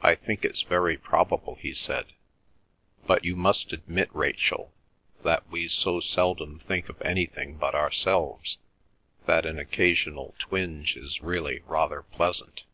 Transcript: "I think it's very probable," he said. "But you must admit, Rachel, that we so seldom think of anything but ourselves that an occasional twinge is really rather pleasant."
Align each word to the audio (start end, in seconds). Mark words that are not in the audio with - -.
"I 0.00 0.14
think 0.14 0.46
it's 0.46 0.62
very 0.62 0.96
probable," 0.96 1.56
he 1.56 1.74
said. 1.74 2.14
"But 3.06 3.22
you 3.22 3.36
must 3.36 3.70
admit, 3.70 4.08
Rachel, 4.14 4.72
that 5.24 5.46
we 5.50 5.68
so 5.68 6.00
seldom 6.00 6.58
think 6.58 6.88
of 6.88 7.02
anything 7.02 7.58
but 7.58 7.74
ourselves 7.74 8.56
that 9.26 9.44
an 9.44 9.58
occasional 9.58 10.34
twinge 10.38 10.96
is 10.96 11.20
really 11.20 11.60
rather 11.66 12.00
pleasant." 12.00 12.64